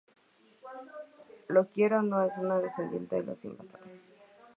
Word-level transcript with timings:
Lo 1.49 1.67
quiera 1.67 1.99
o 1.99 2.01
no, 2.01 2.23
es 2.23 2.35
un 2.39 2.49
descendiente 2.59 3.17
de 3.17 3.23
los 3.23 3.45
invasores 3.45 4.01